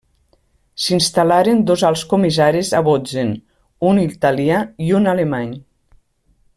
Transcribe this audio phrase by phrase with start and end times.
[0.83, 3.35] S'hi instal·laren dos alts comissaris a Bozen,
[3.91, 5.53] un italià i un alemany.